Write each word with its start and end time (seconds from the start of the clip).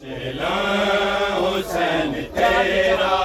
چلا 0.00 0.56
حسین 1.42 2.12
تیرا 2.34 3.15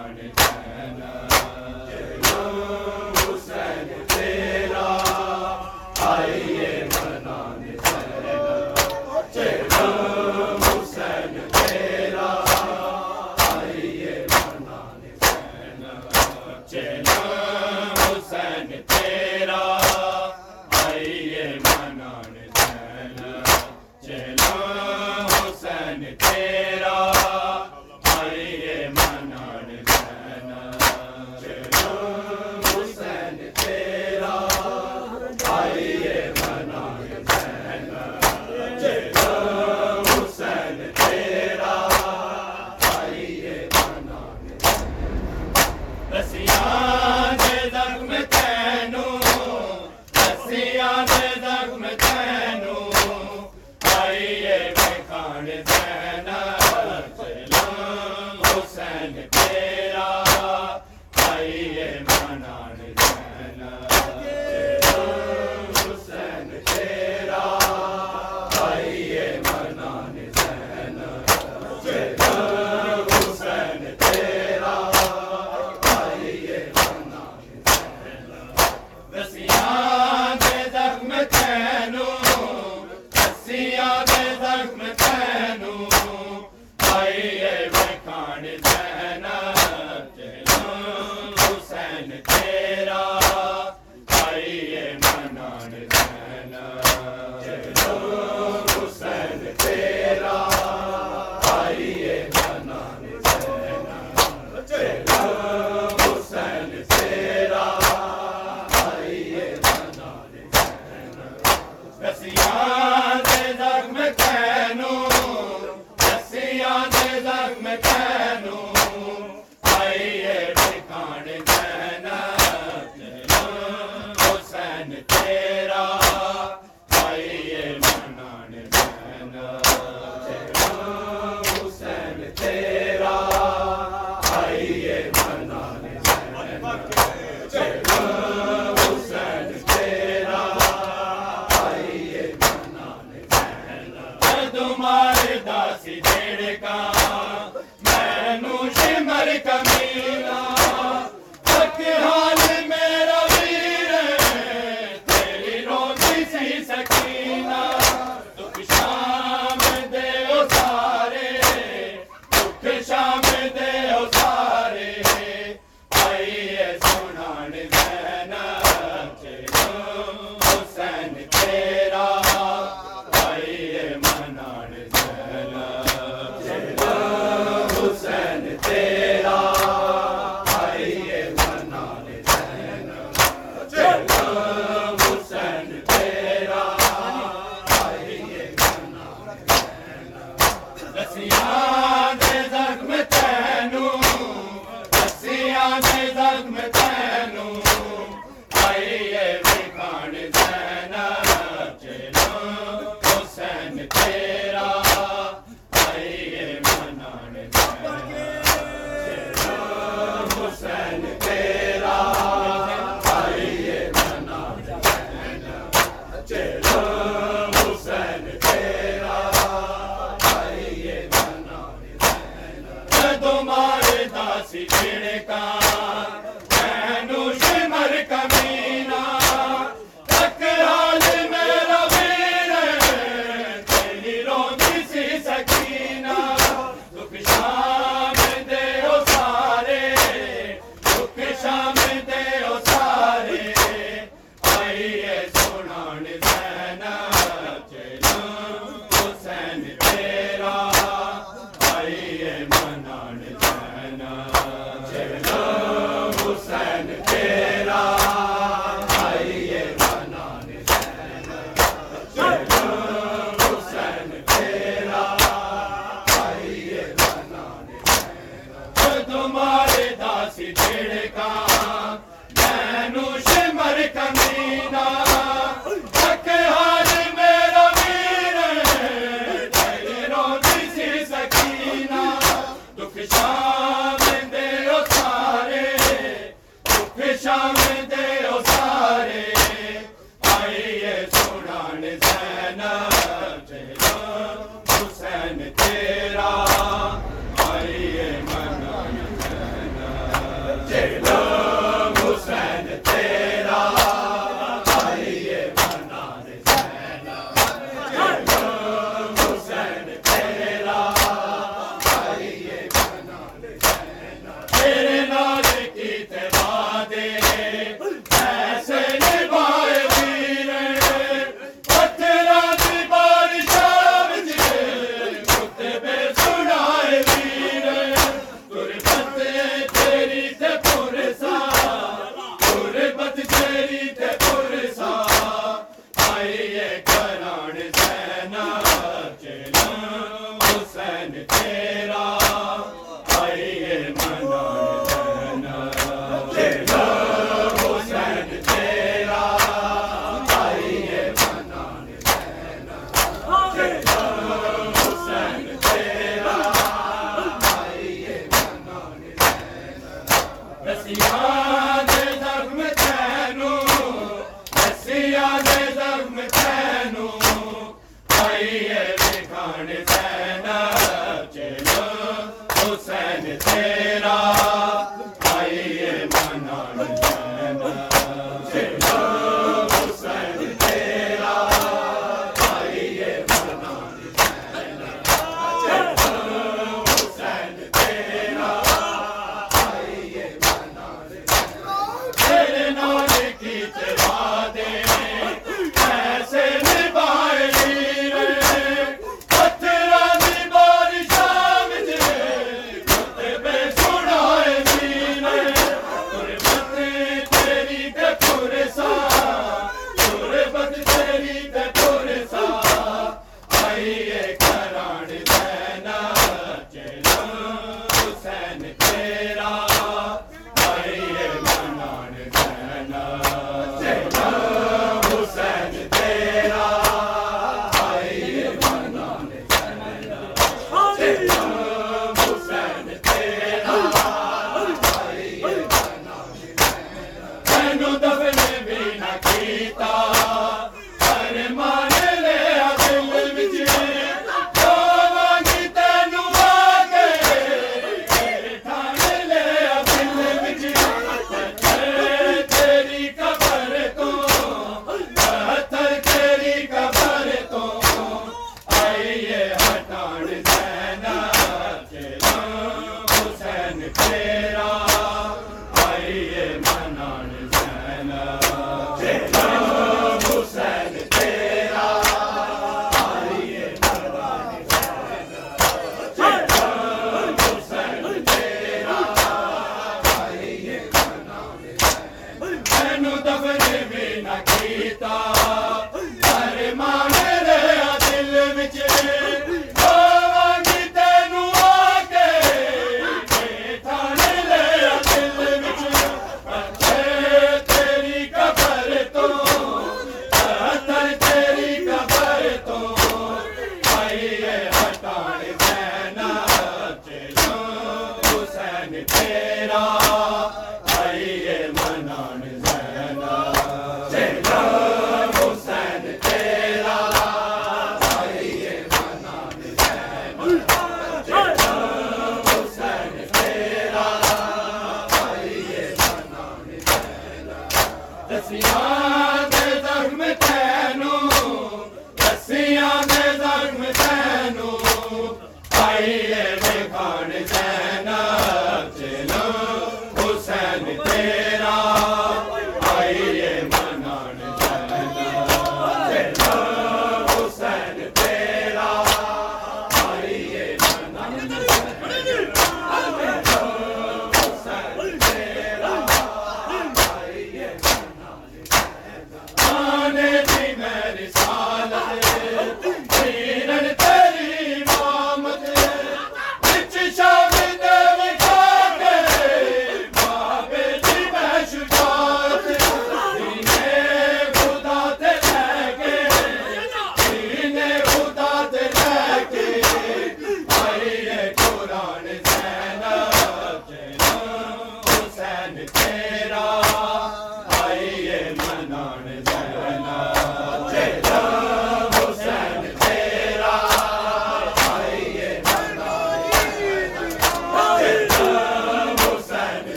Lord, 0.00 0.16
it's 0.18 1.27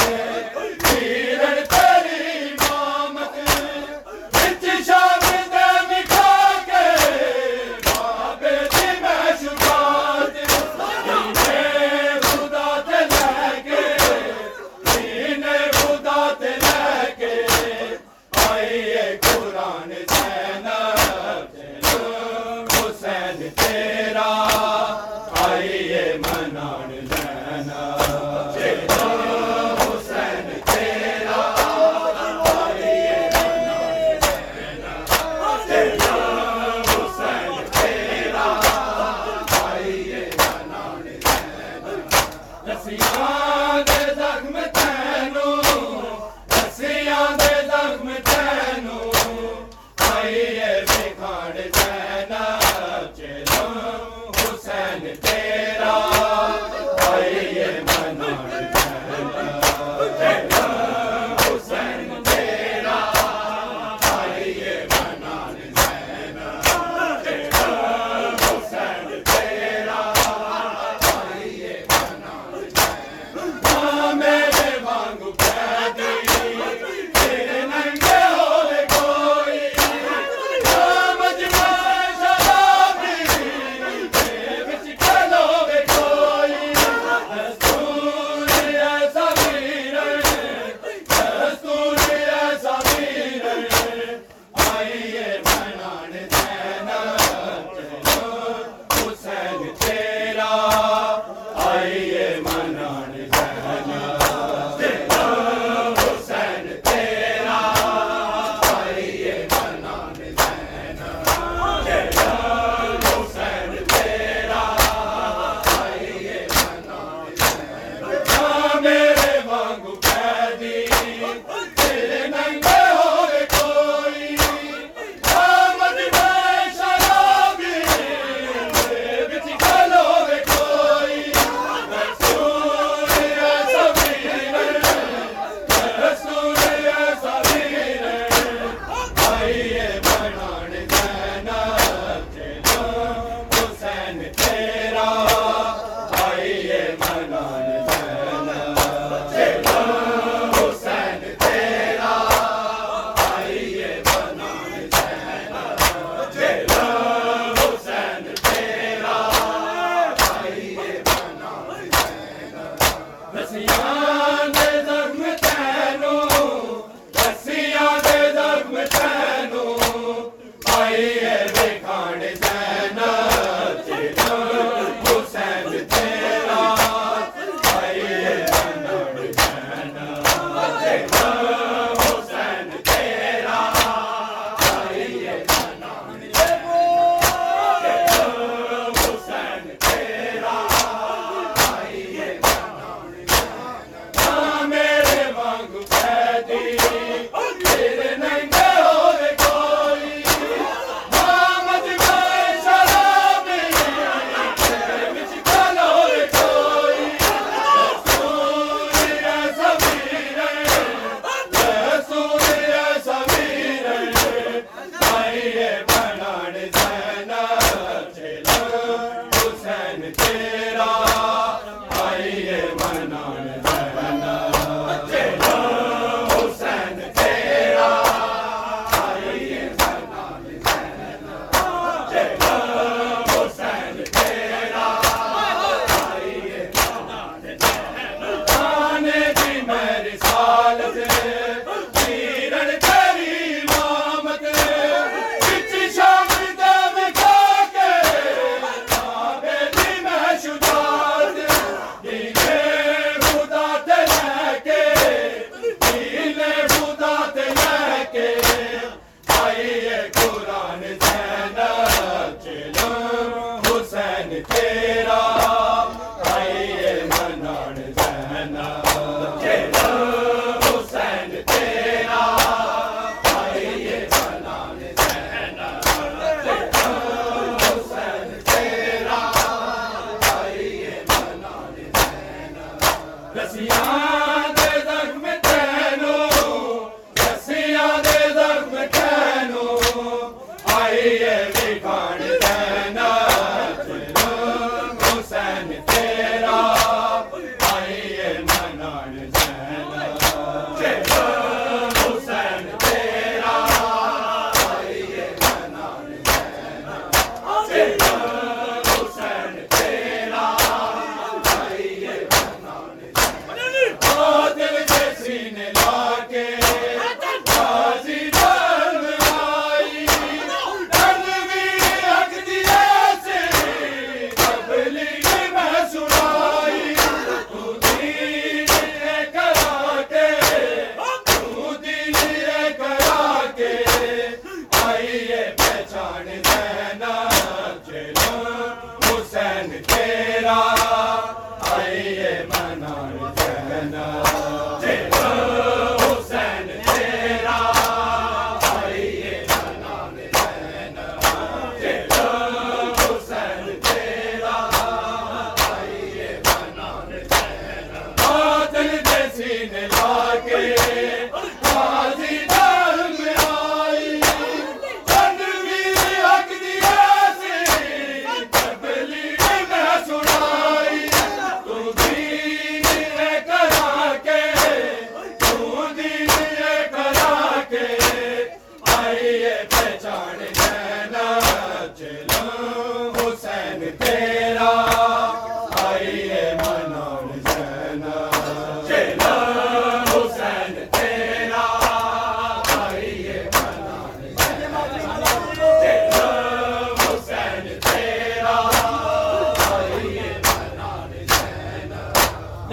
سالت 0.00 0.59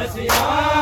نسیاں 0.07 0.76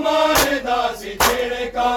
ہمارے 0.00 0.50
ماردا 0.50 0.80
سی 0.98 1.12
چھڑکا 1.20 1.88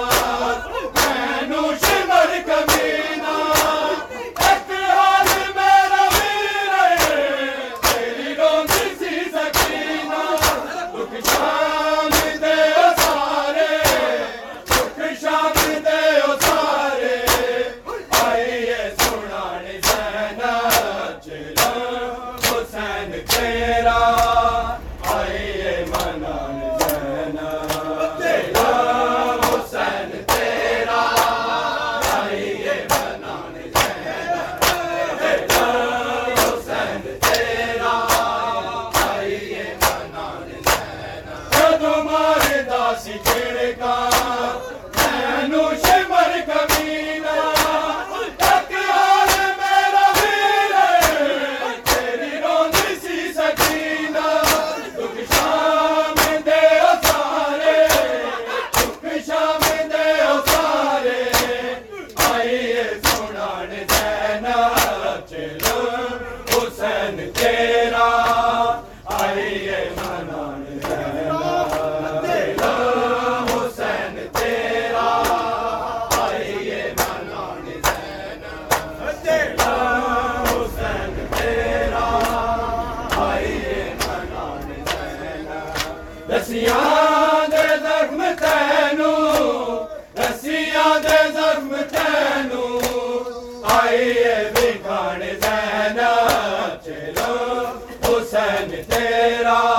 حسین 98.34 98.82
تیرا 98.90 99.73